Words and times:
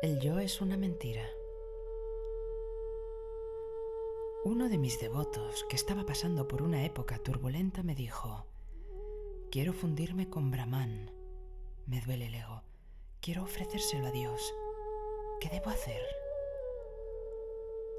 El 0.00 0.20
yo 0.20 0.38
es 0.38 0.60
una 0.60 0.76
mentira. 0.76 1.28
Uno 4.44 4.68
de 4.68 4.78
mis 4.78 5.00
devotos, 5.00 5.66
que 5.68 5.74
estaba 5.74 6.06
pasando 6.06 6.46
por 6.46 6.62
una 6.62 6.84
época 6.84 7.18
turbulenta, 7.18 7.82
me 7.82 7.96
dijo, 7.96 8.46
quiero 9.50 9.72
fundirme 9.72 10.30
con 10.30 10.52
Brahman. 10.52 11.10
Me 11.86 12.00
duele 12.00 12.26
el 12.26 12.36
ego. 12.36 12.62
Quiero 13.20 13.42
ofrecérselo 13.42 14.06
a 14.06 14.12
Dios. 14.12 14.54
¿Qué 15.40 15.48
debo 15.48 15.70
hacer? 15.70 16.02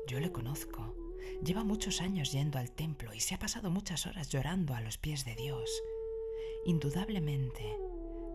Yo 0.08 0.22
le 0.22 0.32
conozco. 0.32 0.96
Lleva 1.44 1.66
muchos 1.66 2.00
años 2.00 2.32
yendo 2.32 2.60
al 2.60 2.72
templo 2.72 3.14
y 3.14 3.20
se 3.20 3.36
ha 3.36 3.40
pasado 3.40 3.72
muchas 3.72 4.08
horas 4.08 4.30
llorando 4.30 4.74
a 4.74 4.80
los 4.80 4.98
pies 4.98 5.26
de 5.26 5.36
Dios. 5.36 5.70
Indudablemente, 6.64 7.78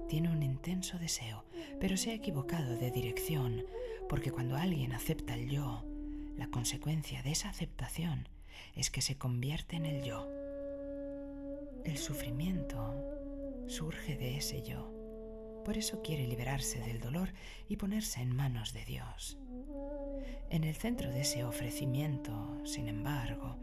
tiene 0.07 0.31
un 0.31 0.43
intenso 0.43 0.99
deseo, 0.99 1.45
pero 1.81 1.97
se 1.97 2.11
ha 2.11 2.15
equivocado 2.15 2.77
de 2.77 2.91
dirección, 2.91 3.65
porque 4.09 4.31
cuando 4.31 4.57
alguien 4.57 4.93
acepta 4.93 5.35
el 5.35 5.49
yo, 5.49 5.85
la 6.37 6.49
consecuencia 6.49 7.23
de 7.23 7.33
esa 7.33 7.49
aceptación 7.49 8.29
es 8.75 8.91
que 8.91 9.03
se 9.03 9.17
convierte 9.17 9.77
en 9.77 9.87
el 9.87 10.03
yo. 10.03 10.29
El 11.85 11.97
sufrimiento 11.99 12.95
surge 13.67 14.17
de 14.17 14.37
ese 14.37 14.63
yo. 14.63 14.91
Por 15.65 15.79
eso 15.79 16.03
quiere 16.03 16.27
liberarse 16.27 16.81
del 16.81 17.01
dolor 17.01 17.33
y 17.69 17.77
ponerse 17.77 18.21
en 18.21 18.35
manos 18.35 18.73
de 18.73 18.85
Dios. 18.85 19.39
En 20.51 20.65
el 20.65 20.75
centro 20.75 21.11
de 21.11 21.23
ese 21.23 21.45
ofrecimiento, 21.45 22.61
sin 22.65 22.89
embargo, 22.89 23.57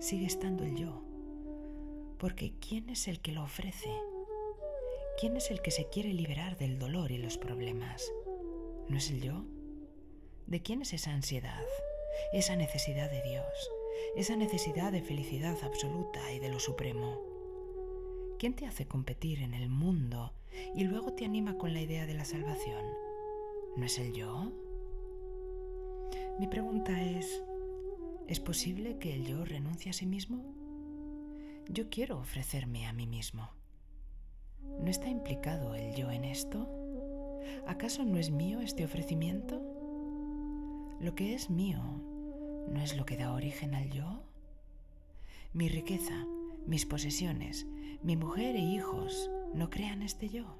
sigue 0.00 0.26
estando 0.26 0.64
el 0.64 0.76
yo. 0.76 1.04
Porque 2.18 2.52
¿quién 2.58 2.90
es 2.90 3.08
el 3.08 3.20
que 3.20 3.32
lo 3.32 3.44
ofrece? 3.44 3.90
¿Quién 5.20 5.36
es 5.36 5.50
el 5.50 5.60
que 5.60 5.70
se 5.70 5.86
quiere 5.86 6.14
liberar 6.14 6.56
del 6.56 6.78
dolor 6.78 7.12
y 7.12 7.18
los 7.18 7.36
problemas? 7.36 8.10
¿No 8.88 8.96
es 8.96 9.10
el 9.10 9.20
yo? 9.20 9.44
¿De 10.46 10.62
quién 10.62 10.80
es 10.80 10.94
esa 10.94 11.12
ansiedad, 11.12 11.62
esa 12.32 12.56
necesidad 12.56 13.10
de 13.10 13.20
Dios, 13.20 13.70
esa 14.16 14.34
necesidad 14.34 14.90
de 14.92 15.02
felicidad 15.02 15.58
absoluta 15.62 16.32
y 16.32 16.38
de 16.38 16.48
lo 16.48 16.58
supremo? 16.58 17.20
¿Quién 18.38 18.54
te 18.54 18.64
hace 18.64 18.86
competir 18.86 19.42
en 19.42 19.52
el 19.52 19.68
mundo 19.68 20.32
y 20.74 20.84
luego 20.84 21.12
te 21.12 21.26
anima 21.26 21.58
con 21.58 21.74
la 21.74 21.82
idea 21.82 22.06
de 22.06 22.14
la 22.14 22.24
salvación? 22.24 22.86
¿No 23.76 23.84
es 23.84 23.98
el 23.98 24.14
yo? 24.14 24.50
Mi 26.38 26.46
pregunta 26.46 26.98
es, 26.98 27.42
¿es 28.26 28.40
posible 28.40 28.96
que 28.96 29.12
el 29.12 29.26
yo 29.26 29.44
renuncie 29.44 29.90
a 29.90 29.92
sí 29.92 30.06
mismo? 30.06 30.54
Yo 31.68 31.90
quiero 31.90 32.18
ofrecerme 32.18 32.86
a 32.86 32.94
mí 32.94 33.06
mismo. 33.06 33.59
¿No 34.80 34.88
está 34.88 35.08
implicado 35.08 35.74
el 35.74 35.94
yo 35.94 36.10
en 36.10 36.24
esto? 36.24 36.68
¿Acaso 37.66 38.04
no 38.04 38.18
es 38.18 38.30
mío 38.30 38.60
este 38.60 38.84
ofrecimiento? 38.84 39.60
¿Lo 41.00 41.14
que 41.14 41.34
es 41.34 41.50
mío 41.50 41.80
no 42.68 42.80
es 42.80 42.96
lo 42.96 43.04
que 43.04 43.16
da 43.16 43.32
origen 43.32 43.74
al 43.74 43.90
yo? 43.90 44.22
Mi 45.52 45.68
riqueza, 45.68 46.26
mis 46.66 46.86
posesiones, 46.86 47.66
mi 48.02 48.16
mujer 48.16 48.56
e 48.56 48.60
hijos 48.60 49.30
no 49.54 49.70
crean 49.70 50.02
este 50.02 50.28
yo. 50.28 50.56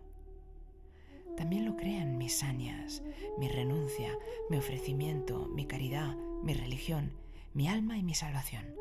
También 1.37 1.65
lo 1.65 1.77
crean 1.77 2.19
mis 2.19 2.39
sañas, 2.39 3.03
mi 3.39 3.49
renuncia, 3.49 4.13
mi 4.51 4.59
ofrecimiento, 4.59 5.47
mi 5.49 5.67
caridad, 5.67 6.17
mi 6.43 6.55
religión, 6.55 7.13
mi 7.55 7.69
alma 7.69 7.97
y 7.97 8.03
mi 8.03 8.15
salvación. 8.15 8.75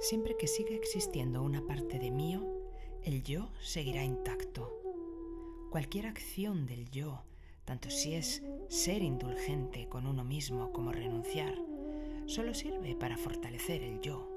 Siempre 0.00 0.36
que 0.36 0.46
siga 0.46 0.74
existiendo 0.74 1.42
una 1.42 1.66
parte 1.66 1.98
de 1.98 2.10
mío, 2.10 2.59
el 3.04 3.22
yo 3.22 3.48
seguirá 3.62 4.04
intacto. 4.04 4.76
Cualquier 5.70 6.06
acción 6.06 6.66
del 6.66 6.90
yo, 6.90 7.22
tanto 7.64 7.90
si 7.90 8.14
es 8.14 8.42
ser 8.68 9.02
indulgente 9.02 9.88
con 9.88 10.06
uno 10.06 10.24
mismo 10.24 10.72
como 10.72 10.92
renunciar, 10.92 11.54
solo 12.26 12.54
sirve 12.54 12.94
para 12.94 13.16
fortalecer 13.16 13.82
el 13.82 14.00
yo. 14.00 14.28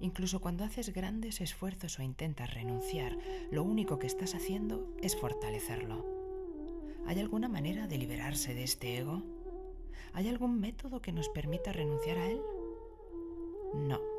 Incluso 0.00 0.40
cuando 0.40 0.64
haces 0.64 0.92
grandes 0.92 1.40
esfuerzos 1.40 1.98
o 1.98 2.02
intentas 2.02 2.52
renunciar, 2.52 3.16
lo 3.50 3.62
único 3.62 3.98
que 3.98 4.06
estás 4.06 4.34
haciendo 4.34 4.88
es 5.00 5.16
fortalecerlo. 5.16 6.04
¿Hay 7.06 7.20
alguna 7.20 7.48
manera 7.48 7.86
de 7.86 7.98
liberarse 7.98 8.54
de 8.54 8.64
este 8.64 8.98
ego? 8.98 9.22
¿Hay 10.12 10.28
algún 10.28 10.60
método 10.60 11.00
que 11.00 11.12
nos 11.12 11.28
permita 11.28 11.72
renunciar 11.72 12.18
a 12.18 12.30
él? 12.30 12.40
No. 13.74 14.13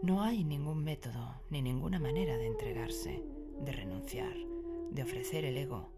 No 0.00 0.22
hay 0.22 0.44
ningún 0.44 0.84
método 0.84 1.42
ni 1.50 1.60
ninguna 1.60 1.98
manera 1.98 2.36
de 2.38 2.46
entregarse, 2.46 3.20
de 3.60 3.72
renunciar, 3.72 4.32
de 4.90 5.02
ofrecer 5.02 5.44
el 5.44 5.56
ego, 5.56 5.90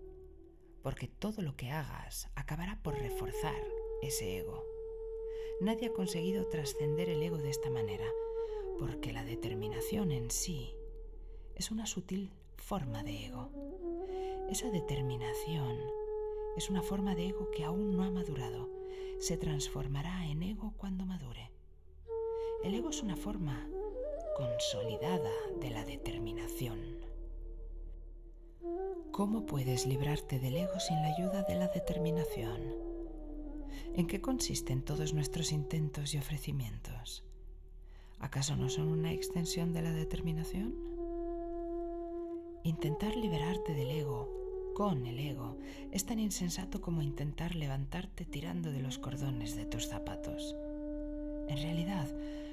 porque 0.82 1.06
todo 1.06 1.42
lo 1.42 1.54
que 1.54 1.70
hagas 1.70 2.30
acabará 2.34 2.82
por 2.82 2.98
reforzar 2.98 3.62
ese 4.00 4.38
ego. 4.38 4.64
Nadie 5.60 5.88
ha 5.88 5.92
conseguido 5.92 6.46
trascender 6.46 7.10
el 7.10 7.22
ego 7.22 7.36
de 7.36 7.50
esta 7.50 7.68
manera, 7.68 8.06
porque 8.78 9.12
la 9.12 9.22
determinación 9.22 10.12
en 10.12 10.30
sí 10.30 10.74
es 11.54 11.70
una 11.70 11.84
sutil 11.84 12.32
forma 12.56 13.02
de 13.02 13.26
ego. 13.26 13.50
Esa 14.48 14.70
determinación 14.70 15.78
es 16.56 16.70
una 16.70 16.80
forma 16.80 17.14
de 17.14 17.28
ego 17.28 17.50
que 17.50 17.64
aún 17.64 17.94
no 17.94 18.04
ha 18.04 18.10
madurado. 18.10 18.70
Se 19.18 19.36
transformará 19.36 20.26
en 20.26 20.42
ego 20.42 20.72
cuando 20.78 21.04
madure. 21.04 21.52
El 22.64 22.74
ego 22.74 22.88
es 22.88 23.02
una 23.02 23.16
forma 23.16 23.68
consolidada 24.36 25.30
de 25.60 25.70
la 25.70 25.84
determinación. 25.84 26.78
¿Cómo 29.10 29.46
puedes 29.46 29.86
librarte 29.86 30.38
del 30.38 30.56
ego 30.56 30.78
sin 30.80 30.96
la 30.96 31.14
ayuda 31.14 31.42
de 31.42 31.54
la 31.56 31.68
determinación? 31.68 32.60
¿En 33.94 34.06
qué 34.06 34.20
consisten 34.20 34.82
todos 34.82 35.14
nuestros 35.14 35.52
intentos 35.52 36.14
y 36.14 36.18
ofrecimientos? 36.18 37.24
¿Acaso 38.18 38.56
no 38.56 38.68
son 38.68 38.88
una 38.88 39.12
extensión 39.12 39.72
de 39.72 39.82
la 39.82 39.92
determinación? 39.92 40.74
Intentar 42.62 43.16
liberarte 43.16 43.74
del 43.74 43.90
ego 43.90 44.72
con 44.74 45.06
el 45.06 45.18
ego 45.18 45.58
es 45.90 46.06
tan 46.06 46.18
insensato 46.18 46.80
como 46.80 47.02
intentar 47.02 47.54
levantarte 47.54 48.24
tirando 48.24 48.70
de 48.70 48.80
los 48.80 48.98
cordones 48.98 49.56
de 49.56 49.66
tus 49.66 49.88
zapatos. 49.88 50.54
En 51.48 51.56
realidad, 51.56 52.08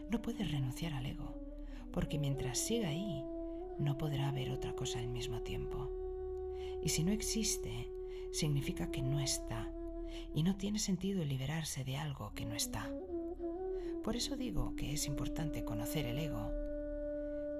no 0.09 0.21
puedes 0.21 0.51
renunciar 0.51 0.94
al 0.94 1.05
ego, 1.05 1.37
porque 1.92 2.20
mientras 2.20 2.58
siga 2.58 2.90
ahí, 2.90 3.24
no 3.78 3.98
podrá 3.98 4.30
haber 4.30 4.52
otra 4.52 4.74
cosa 4.74 5.00
al 5.00 5.08
mismo 5.08 5.42
tiempo. 5.42 5.90
Y 6.84 6.90
si 6.90 7.03
no 7.03 7.12
existe, 7.12 7.92
significa 8.31 8.92
que 8.92 9.02
no 9.02 9.20
está, 9.20 9.72
y 10.34 10.44
no 10.44 10.56
tiene 10.56 10.80
sentido 10.80 11.24
liberarse 11.24 11.84
de 11.84 11.98
algo 11.98 12.34
que 12.34 12.46
no 12.46 12.56
está. 12.56 12.92
Por 14.03 14.16
eso 14.16 14.38
digo 14.38 14.75
que 14.75 14.94
es 14.94 15.06
importante 15.06 15.64
conocer 15.64 16.06
el 16.06 16.18
ego, 16.20 16.52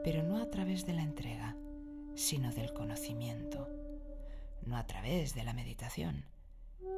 pero 0.04 0.24
no 0.24 0.38
a 0.38 0.50
través 0.50 0.86
de 0.86 0.94
la 0.94 1.04
entrega, 1.04 1.58
sino 2.16 2.52
del 2.52 2.74
conocimiento. 2.74 3.68
No 4.66 4.78
a 4.78 4.86
través 4.86 5.34
de 5.34 5.44
la 5.44 5.54
meditación, 5.54 6.26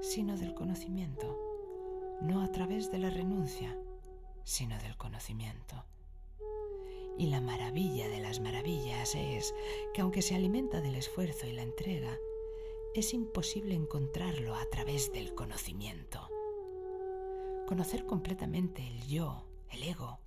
sino 0.01 0.37
del 0.37 0.53
conocimiento. 0.53 1.37
No 2.21 2.41
a 2.41 2.51
través 2.51 2.91
de 2.91 2.99
la 2.99 3.09
renuncia, 3.09 3.77
sino 4.43 4.77
del 4.79 4.97
conocimiento. 4.97 5.85
Y 7.19 7.27
la 7.27 7.41
maravilla 7.41 8.07
de 8.07 8.21
las 8.21 8.39
maravillas 8.39 9.13
es 9.13 9.53
que 9.93 9.99
aunque 9.99 10.21
se 10.21 10.35
alimenta 10.35 10.79
del 10.79 10.95
esfuerzo 10.95 11.47
y 11.47 11.51
la 11.51 11.63
entrega, 11.63 12.17
es 12.95 13.13
imposible 13.13 13.75
encontrarlo 13.75 14.55
a 14.55 14.65
través 14.69 15.11
del 15.11 15.35
conocimiento. 15.35 16.29
Conocer 17.67 18.05
completamente 18.05 18.87
el 18.87 19.05
yo, 19.05 19.43
el 19.69 19.83
ego, 19.83 20.17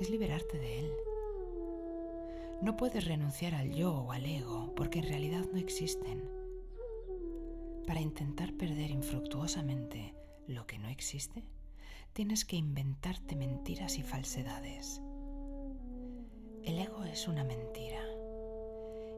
es 0.00 0.10
liberarte 0.10 0.58
de 0.58 0.80
él. 0.80 0.92
No 2.62 2.76
puedes 2.76 3.04
renunciar 3.04 3.54
al 3.54 3.72
yo 3.72 3.94
o 3.94 4.10
al 4.10 4.26
ego 4.26 4.74
porque 4.74 4.98
en 4.98 5.06
realidad 5.06 5.46
no 5.52 5.58
existen. 5.60 6.28
Para 7.86 8.00
intentar 8.00 8.52
perder 8.54 8.90
infructuosamente 8.90 10.14
lo 10.48 10.66
que 10.66 10.78
no 10.80 10.88
existe, 10.88 11.44
tienes 12.12 12.44
que 12.44 12.56
inventarte 12.56 13.36
mentiras 13.36 13.98
y 13.98 14.02
falsedades. 14.02 15.00
El 16.64 16.78
ego 16.78 17.04
es 17.04 17.28
una 17.28 17.44
mentira 17.44 18.02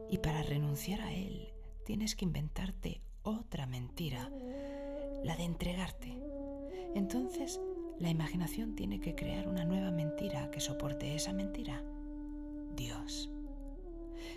y 0.09 0.17
para 0.19 0.43
renunciar 0.43 1.01
a 1.01 1.13
él 1.13 1.53
tienes 1.85 2.15
que 2.15 2.25
inventarte 2.25 3.01
otra 3.23 3.65
mentira, 3.65 4.29
la 5.23 5.35
de 5.35 5.43
entregarte 5.43 6.17
entonces 6.97 7.59
la 7.99 8.09
imaginación 8.09 8.75
tiene 8.75 8.99
que 8.99 9.15
crear 9.15 9.47
una 9.47 9.65
nueva 9.65 9.91
mentira 9.91 10.49
que 10.51 10.59
soporte 10.59 11.13
esa 11.15 11.31
mentira. 11.31 11.83
Dios. 12.75 13.29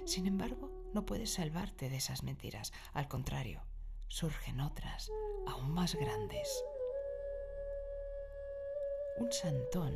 Sin 0.05 0.27
embargo, 0.27 0.71
no 0.93 1.07
puedes 1.07 1.33
salvarte 1.33 1.89
de 1.89 1.97
esas 1.97 2.23
mentiras. 2.23 2.73
Al 2.93 3.09
contrario, 3.09 3.63
surgen 4.09 4.61
otras, 4.61 5.11
aún 5.47 5.73
más 5.73 5.95
grandes. 5.95 6.65
Un 9.19 9.33
santón 9.33 9.95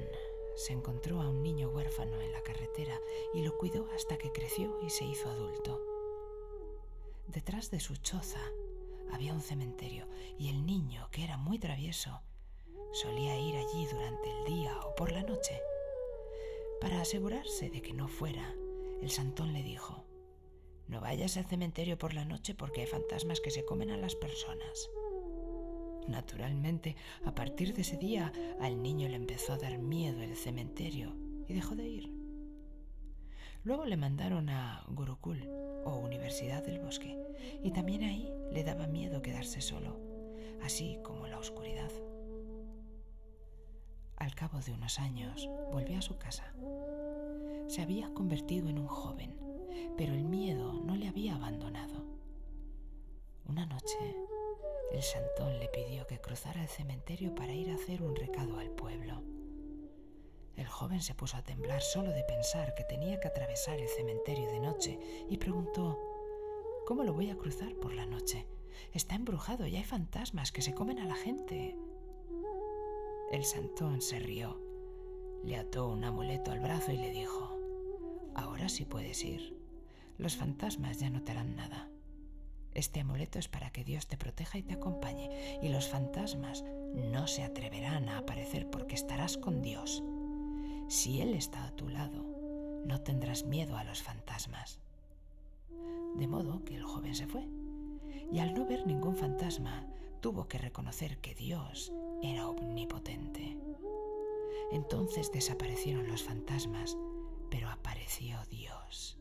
se 0.56 0.72
encontró 0.72 1.20
a 1.20 1.28
un 1.28 1.42
niño 1.42 1.68
huérfano 1.68 2.20
en 2.20 2.32
la 2.32 2.42
carretera 2.42 2.98
y 3.32 3.42
lo 3.42 3.56
cuidó 3.58 3.88
hasta 3.94 4.18
que 4.18 4.32
creció 4.32 4.78
y 4.82 4.90
se 4.90 5.04
hizo 5.04 5.28
adulto. 5.28 5.80
Detrás 7.26 7.70
de 7.70 7.80
su 7.80 7.96
choza 7.96 8.40
había 9.10 9.32
un 9.32 9.40
cementerio 9.40 10.06
y 10.38 10.48
el 10.48 10.66
niño, 10.66 11.08
que 11.10 11.24
era 11.24 11.36
muy 11.36 11.58
travieso, 11.58 12.20
solía 12.92 13.38
ir 13.38 13.56
allí 13.56 13.86
durante 13.86 14.30
el 14.30 14.44
día 14.44 14.78
o 14.80 14.94
por 14.94 15.12
la 15.12 15.22
noche. 15.22 15.60
Para 16.80 17.00
asegurarse 17.00 17.70
de 17.70 17.82
que 17.82 17.92
no 17.92 18.08
fuera, 18.08 18.54
el 19.00 19.10
santón 19.10 19.52
le 19.52 19.62
dijo, 19.62 20.04
no 20.86 21.00
vayas 21.00 21.36
al 21.36 21.46
cementerio 21.46 21.98
por 21.98 22.14
la 22.14 22.24
noche 22.24 22.54
porque 22.54 22.82
hay 22.82 22.86
fantasmas 22.86 23.40
que 23.40 23.50
se 23.50 23.64
comen 23.64 23.90
a 23.90 23.96
las 23.96 24.14
personas. 24.14 24.90
Naturalmente, 26.08 26.96
a 27.24 27.34
partir 27.34 27.74
de 27.74 27.82
ese 27.82 27.96
día, 27.96 28.32
al 28.60 28.82
niño 28.82 29.08
le 29.08 29.16
empezó 29.16 29.54
a 29.54 29.58
dar 29.58 29.78
miedo 29.78 30.20
el 30.22 30.36
cementerio 30.36 31.14
y 31.48 31.54
dejó 31.54 31.74
de 31.74 31.88
ir. 31.88 32.12
Luego 33.64 33.86
le 33.86 33.96
mandaron 33.96 34.50
a 34.50 34.84
Gurukul 34.88 35.48
o 35.84 35.96
Universidad 35.96 36.62
del 36.62 36.80
Bosque 36.80 37.18
y 37.62 37.70
también 37.70 38.02
ahí 38.02 38.30
le 38.52 38.62
daba 38.62 38.86
miedo 38.86 39.22
quedarse 39.22 39.62
solo, 39.62 39.98
así 40.62 40.98
como 41.02 41.26
la 41.26 41.38
oscuridad. 41.38 41.90
Al 44.16 44.34
cabo 44.34 44.60
de 44.60 44.72
unos 44.72 44.98
años 44.98 45.48
volvió 45.72 45.98
a 45.98 46.02
su 46.02 46.18
casa. 46.18 46.52
Se 47.66 47.80
había 47.80 48.12
convertido 48.12 48.68
en 48.68 48.78
un 48.78 48.86
joven, 48.86 49.34
pero 49.96 50.12
el 50.12 50.24
miedo 50.24 50.74
no 50.74 50.94
le 50.94 51.08
había 51.08 51.34
abandonado. 51.34 52.04
Una 53.46 53.66
noche, 53.66 54.16
el 54.94 55.02
santón 55.02 55.58
le 55.58 55.68
pidió 55.68 56.06
que 56.06 56.20
cruzara 56.20 56.62
el 56.62 56.68
cementerio 56.68 57.34
para 57.34 57.52
ir 57.52 57.70
a 57.70 57.74
hacer 57.74 58.02
un 58.02 58.14
recado 58.14 58.58
al 58.58 58.70
pueblo. 58.70 59.22
El 60.56 60.66
joven 60.68 61.02
se 61.02 61.14
puso 61.14 61.36
a 61.36 61.42
temblar 61.42 61.82
solo 61.82 62.10
de 62.12 62.22
pensar 62.22 62.74
que 62.74 62.84
tenía 62.84 63.18
que 63.18 63.26
atravesar 63.26 63.80
el 63.80 63.88
cementerio 63.88 64.46
de 64.46 64.60
noche 64.60 64.98
y 65.28 65.36
preguntó, 65.38 65.98
¿Cómo 66.86 67.02
lo 67.02 67.12
voy 67.12 67.30
a 67.30 67.36
cruzar 67.36 67.74
por 67.74 67.92
la 67.92 68.06
noche? 68.06 68.46
Está 68.92 69.16
embrujado 69.16 69.66
y 69.66 69.76
hay 69.76 69.84
fantasmas 69.84 70.52
que 70.52 70.62
se 70.62 70.74
comen 70.74 71.00
a 71.00 71.06
la 71.06 71.16
gente. 71.16 71.76
El 73.32 73.44
santón 73.44 74.00
se 74.00 74.20
rió, 74.20 74.60
le 75.42 75.56
ató 75.56 75.88
un 75.88 76.04
amuleto 76.04 76.52
al 76.52 76.60
brazo 76.60 76.92
y 76.92 76.98
le 76.98 77.10
dijo, 77.10 77.58
Ahora 78.34 78.68
sí 78.68 78.84
puedes 78.84 79.24
ir. 79.24 79.58
Los 80.18 80.36
fantasmas 80.36 81.00
ya 81.00 81.10
no 81.10 81.22
te 81.22 81.32
harán 81.32 81.56
nada. 81.56 81.90
Este 82.74 83.00
amuleto 83.00 83.38
es 83.38 83.48
para 83.48 83.70
que 83.70 83.84
Dios 83.84 84.08
te 84.08 84.16
proteja 84.16 84.58
y 84.58 84.62
te 84.62 84.74
acompañe, 84.74 85.58
y 85.62 85.68
los 85.68 85.88
fantasmas 85.88 86.64
no 86.92 87.26
se 87.26 87.44
atreverán 87.44 88.08
a 88.08 88.18
aparecer 88.18 88.68
porque 88.68 88.96
estarás 88.96 89.38
con 89.38 89.62
Dios. 89.62 90.02
Si 90.88 91.20
Él 91.20 91.34
está 91.34 91.64
a 91.64 91.76
tu 91.76 91.88
lado, 91.88 92.24
no 92.84 93.00
tendrás 93.00 93.44
miedo 93.44 93.76
a 93.76 93.84
los 93.84 94.02
fantasmas. 94.02 94.80
De 96.16 96.26
modo 96.26 96.64
que 96.64 96.76
el 96.76 96.82
joven 96.82 97.14
se 97.14 97.26
fue, 97.26 97.46
y 98.32 98.40
al 98.40 98.54
no 98.54 98.66
ver 98.66 98.86
ningún 98.86 99.16
fantasma, 99.16 99.86
tuvo 100.20 100.48
que 100.48 100.58
reconocer 100.58 101.18
que 101.18 101.34
Dios 101.34 101.92
era 102.22 102.48
omnipotente. 102.48 103.56
Entonces 104.72 105.30
desaparecieron 105.30 106.08
los 106.08 106.22
fantasmas, 106.22 106.96
pero 107.50 107.68
apareció 107.68 108.38
Dios. 108.50 109.18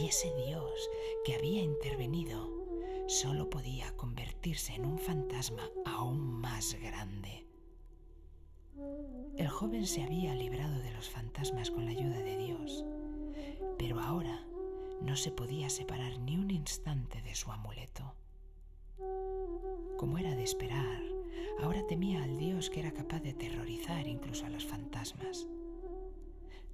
Y 0.00 0.06
ese 0.06 0.32
Dios 0.46 0.90
que 1.24 1.34
había 1.34 1.62
intervenido 1.62 2.63
solo 3.06 3.50
podía 3.50 3.94
convertirse 3.96 4.74
en 4.74 4.86
un 4.86 4.98
fantasma 4.98 5.70
aún 5.84 6.20
más 6.20 6.74
grande. 6.74 7.46
El 9.36 9.48
joven 9.48 9.86
se 9.86 10.02
había 10.02 10.34
librado 10.34 10.78
de 10.80 10.92
los 10.92 11.08
fantasmas 11.08 11.70
con 11.70 11.84
la 11.84 11.90
ayuda 11.90 12.18
de 12.20 12.36
Dios, 12.36 12.84
pero 13.78 14.00
ahora 14.00 14.44
no 15.00 15.16
se 15.16 15.30
podía 15.30 15.68
separar 15.68 16.18
ni 16.18 16.36
un 16.36 16.50
instante 16.50 17.20
de 17.22 17.34
su 17.34 17.50
amuleto. 17.52 18.14
Como 19.98 20.18
era 20.18 20.34
de 20.34 20.42
esperar, 20.42 21.02
ahora 21.60 21.86
temía 21.86 22.24
al 22.24 22.38
Dios 22.38 22.70
que 22.70 22.80
era 22.80 22.92
capaz 22.92 23.20
de 23.20 23.30
aterrorizar 23.30 24.06
incluso 24.06 24.46
a 24.46 24.50
los 24.50 24.64
fantasmas. 24.64 25.46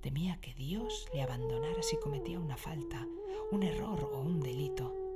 Temía 0.01 0.41
que 0.41 0.55
Dios 0.55 1.09
le 1.13 1.23
abandonara 1.23 1.83
si 1.83 1.97
cometía 1.99 2.39
una 2.39 2.57
falta, 2.57 3.07
un 3.51 3.63
error 3.63 4.11
o 4.13 4.21
un 4.21 4.41
delito. 4.41 5.10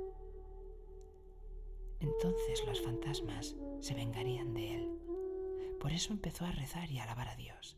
Entonces 1.99 2.65
los 2.65 2.81
fantasmas 2.81 3.55
se 3.79 3.93
vengarían 3.93 4.53
de 4.53 4.75
él. 4.75 4.89
Por 5.79 5.91
eso 5.91 6.13
empezó 6.13 6.45
a 6.45 6.51
rezar 6.51 6.91
y 6.91 6.99
a 6.99 7.03
alabar 7.03 7.29
a 7.29 7.35
Dios. 7.35 7.77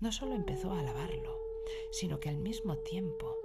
No 0.00 0.12
solo 0.12 0.34
empezó 0.34 0.72
a 0.72 0.80
alabarlo, 0.80 1.38
sino 1.92 2.20
que 2.20 2.28
al 2.28 2.38
mismo 2.38 2.76
tiempo 2.78 3.36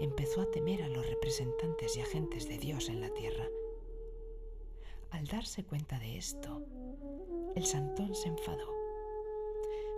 empezó 0.00 0.40
a 0.40 0.50
temer 0.50 0.82
a 0.82 0.88
los 0.88 1.06
representantes 1.06 1.96
y 1.96 2.00
agentes 2.00 2.48
de 2.48 2.58
Dios 2.58 2.88
en 2.88 3.00
la 3.00 3.10
tierra. 3.10 3.46
Al 5.10 5.26
darse 5.26 5.64
cuenta 5.64 5.98
de 5.98 6.16
esto, 6.16 6.62
el 7.54 7.64
santón 7.66 8.14
se 8.14 8.28
enfadó. 8.28 8.72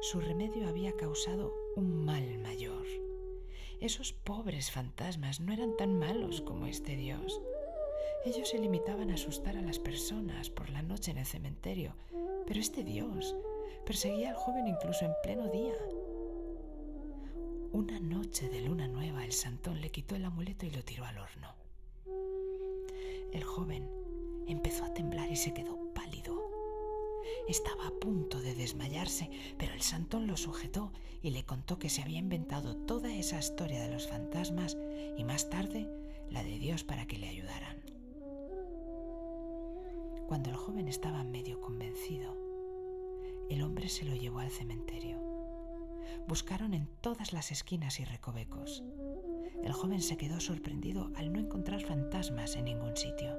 Su 0.00 0.20
remedio 0.20 0.68
había 0.68 0.96
causado 0.96 1.54
un 1.76 2.04
mal 2.04 2.38
mayor. 2.38 2.86
Esos 3.80 4.12
pobres 4.12 4.70
fantasmas 4.70 5.40
no 5.40 5.52
eran 5.52 5.76
tan 5.76 5.98
malos 5.98 6.40
como 6.40 6.66
este 6.66 6.96
Dios. 6.96 7.40
Ellos 8.24 8.50
se 8.50 8.58
limitaban 8.58 9.10
a 9.10 9.14
asustar 9.14 9.56
a 9.56 9.62
las 9.62 9.80
personas 9.80 10.48
por 10.48 10.70
la 10.70 10.80
noche 10.82 11.10
en 11.10 11.19
el 11.19 11.26
cementerio, 11.26 11.96
pero 12.46 12.60
este 12.60 12.84
Dios 12.84 13.34
perseguía 13.84 14.30
al 14.30 14.36
joven 14.36 14.69
incluso 14.69 15.04
en 15.04 15.12
pleno 15.24 15.48
día. 15.48 15.74
Una 17.72 17.98
noche 17.98 18.48
de 18.48 18.60
luna 18.60 18.86
nueva 18.86 19.24
el 19.24 19.32
santón 19.32 19.80
le 19.80 19.90
quitó 19.90 20.14
el 20.14 20.24
amuleto 20.24 20.66
y 20.66 20.70
lo 20.70 20.84
tiró 20.84 21.04
al 21.04 21.19
horno. 21.19 21.52
El 23.32 23.42
joven 23.42 23.90
empezó 24.46 24.84
a 24.84 24.94
temblar 24.94 25.28
y 25.28 25.36
se 25.36 25.52
quedó 25.52 25.92
pálido. 25.92 26.48
Estaba 27.48 27.88
a 27.88 27.98
punto 27.98 28.40
de 28.40 28.54
desmayarse, 28.54 29.30
pero 29.58 29.74
el 29.74 29.82
santón 29.82 30.28
lo 30.28 30.36
sujetó 30.36 30.92
y 31.22 31.30
le 31.30 31.44
contó 31.44 31.80
que 31.80 31.88
se 31.88 32.02
había 32.02 32.19
inventado 32.19 32.76
toda 32.76 33.12
esa 33.12 33.40
historia 33.40 33.82
de 33.82 33.92
los 33.92 34.06
fantasmas 34.06 34.76
y 35.16 35.24
más 35.24 35.50
tarde 35.50 35.88
la 36.30 36.44
de 36.44 36.60
Dios 36.60 36.84
para 36.84 37.06
que 37.06 37.19
le 37.19 37.28
ayudaran. 37.28 37.81
Cuando 40.32 40.49
el 40.49 40.56
joven 40.56 40.88
estaba 40.88 41.25
medio 41.25 41.61
convencido, 41.61 42.34
el 43.50 43.61
hombre 43.61 43.90
se 43.90 44.06
lo 44.06 44.14
llevó 44.14 44.38
al 44.38 44.50
cementerio. 44.50 45.19
Buscaron 46.26 46.73
en 46.73 46.87
todas 47.02 47.34
las 47.34 47.52
esquinas 47.52 48.00
y 48.00 48.06
recovecos. 48.06 48.82
El 49.62 49.75
joven 49.75 50.00
se 50.00 50.17
quedó 50.17 50.40
sorprendido 50.40 51.10
al 51.17 51.34
no 51.34 51.39
encontrar 51.39 51.82
fantasmas 51.82 52.56
en 52.56 52.65
ningún 52.65 52.96
sitio. 52.96 53.36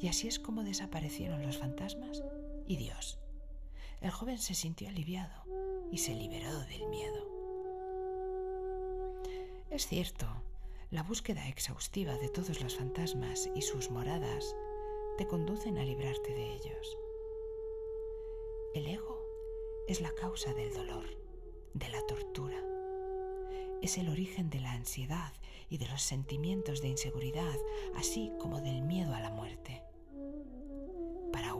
Y 0.00 0.08
así 0.08 0.26
es 0.26 0.40
como 0.40 0.64
desaparecieron 0.64 1.46
los 1.46 1.56
fantasmas 1.56 2.24
y 2.66 2.74
Dios. 2.74 3.20
El 4.00 4.10
joven 4.10 4.38
se 4.38 4.54
sintió 4.54 4.88
aliviado 4.88 5.44
y 5.92 5.98
se 5.98 6.16
liberó 6.16 6.58
del 6.64 6.88
miedo. 6.88 7.28
Es 9.70 9.86
cierto, 9.86 10.26
la 10.90 11.04
búsqueda 11.04 11.46
exhaustiva 11.46 12.18
de 12.18 12.28
todos 12.28 12.60
los 12.60 12.76
fantasmas 12.76 13.48
y 13.54 13.62
sus 13.62 13.88
moradas 13.88 14.56
te 15.16 15.26
conducen 15.26 15.78
a 15.78 15.84
librarte 15.84 16.34
de 16.34 16.54
ellos. 16.54 16.98
El 18.74 18.86
ego 18.86 19.20
es 19.88 20.00
la 20.00 20.12
causa 20.14 20.54
del 20.54 20.72
dolor, 20.72 21.06
de 21.74 21.88
la 21.88 22.04
tortura. 22.06 22.62
Es 23.82 23.98
el 23.98 24.08
origen 24.08 24.50
de 24.50 24.60
la 24.60 24.72
ansiedad 24.72 25.32
y 25.68 25.78
de 25.78 25.88
los 25.88 26.02
sentimientos 26.02 26.82
de 26.82 26.88
inseguridad, 26.88 27.56
así 27.96 28.32
como 28.38 28.60
del 28.60 28.82
miedo 28.82 29.14
a 29.14 29.20
la 29.20 29.30
muerte 29.30 29.82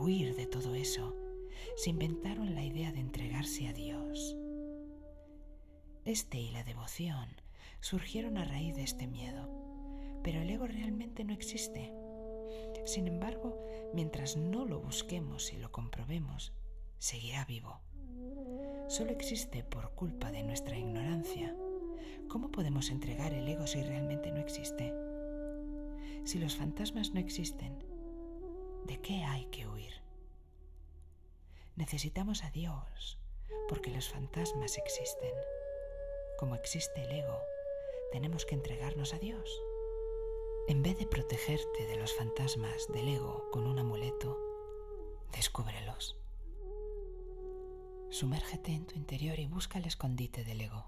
huir 0.02 0.34
de 0.34 0.46
todo 0.46 0.74
eso, 0.74 1.14
se 1.76 1.90
inventaron 1.90 2.54
la 2.54 2.64
idea 2.64 2.90
de 2.92 3.00
entregarse 3.00 3.68
a 3.68 3.72
Dios. 3.72 4.36
Este 6.04 6.38
y 6.38 6.50
la 6.50 6.64
devoción 6.64 7.28
surgieron 7.80 8.36
a 8.36 8.44
raíz 8.44 8.74
de 8.74 8.82
este 8.82 9.06
miedo, 9.06 9.48
pero 10.24 10.40
el 10.40 10.50
ego 10.50 10.66
realmente 10.66 11.24
no 11.24 11.32
existe. 11.32 11.92
Sin 12.84 13.06
embargo, 13.06 13.58
mientras 13.92 14.36
no 14.36 14.64
lo 14.64 14.80
busquemos 14.80 15.52
y 15.52 15.56
lo 15.56 15.70
comprobemos, 15.70 16.52
seguirá 16.98 17.44
vivo. 17.44 17.80
Solo 18.88 19.10
existe 19.10 19.64
por 19.64 19.94
culpa 19.94 20.30
de 20.30 20.42
nuestra 20.42 20.76
ignorancia. 20.76 21.56
¿Cómo 22.28 22.50
podemos 22.50 22.90
entregar 22.90 23.32
el 23.32 23.48
ego 23.48 23.66
si 23.66 23.82
realmente 23.82 24.30
no 24.32 24.40
existe? 24.40 24.92
Si 26.24 26.38
los 26.38 26.56
fantasmas 26.56 27.12
no 27.12 27.20
existen, 27.20 27.84
¿De 28.84 29.00
qué 29.00 29.22
hay 29.22 29.44
que 29.46 29.66
huir? 29.66 29.92
Necesitamos 31.76 32.42
a 32.42 32.50
Dios 32.50 33.18
porque 33.68 33.90
los 33.90 34.08
fantasmas 34.08 34.76
existen. 34.76 35.32
Como 36.36 36.56
existe 36.56 37.02
el 37.02 37.12
ego, 37.12 37.38
tenemos 38.10 38.44
que 38.44 38.56
entregarnos 38.56 39.14
a 39.14 39.18
Dios. 39.18 39.62
En 40.68 40.80
vez 40.80 40.96
de 40.96 41.06
protegerte 41.06 41.86
de 41.88 41.96
los 41.96 42.14
fantasmas 42.14 42.86
del 42.92 43.08
ego 43.08 43.48
con 43.50 43.66
un 43.66 43.80
amuleto, 43.80 44.38
descúbrelos. 45.32 46.16
Sumérgete 48.10 48.70
en 48.70 48.86
tu 48.86 48.94
interior 48.94 49.40
y 49.40 49.48
busca 49.48 49.80
el 49.80 49.86
escondite 49.86 50.44
del 50.44 50.60
ego. 50.60 50.86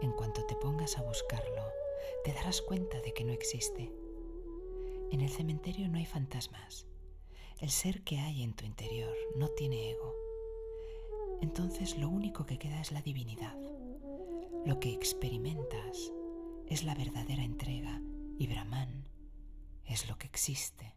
En 0.00 0.12
cuanto 0.12 0.46
te 0.46 0.56
pongas 0.56 0.96
a 0.96 1.02
buscarlo, 1.02 1.64
te 2.24 2.32
darás 2.32 2.62
cuenta 2.62 2.98
de 3.02 3.12
que 3.12 3.24
no 3.24 3.32
existe 3.32 3.92
En 5.10 5.20
el 5.20 5.28
cementerio 5.28 5.86
no 5.88 5.98
hay 5.98 6.06
fantasmas. 6.06 6.86
El 7.58 7.68
ser 7.68 8.02
que 8.04 8.18
hay 8.20 8.42
en 8.42 8.54
tu 8.54 8.64
interior 8.64 9.14
no 9.36 9.48
tiene 9.48 9.90
ego. 9.90 10.14
Entonces 11.42 11.98
lo 11.98 12.08
único 12.08 12.46
que 12.46 12.58
queda 12.58 12.80
es 12.80 12.90
la 12.90 13.02
divinidad. 13.02 13.54
Lo 14.64 14.80
que 14.80 14.94
experimentas 14.94 16.10
es 16.66 16.84
la 16.84 16.94
verdadera 16.94 17.44
entrega 17.44 18.00
y 18.40 18.46
Brahman 18.46 19.06
es 19.84 20.08
lo 20.08 20.16
que 20.16 20.26
existe. 20.26 20.94